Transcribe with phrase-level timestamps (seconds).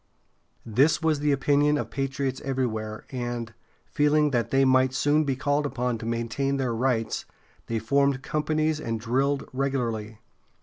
[0.65, 3.53] This was the opinion of patriots everywhere, and,
[3.85, 7.25] feeling that they might soon be called upon to maintain their rights,
[7.67, 10.17] they formed companies and drilled regularly.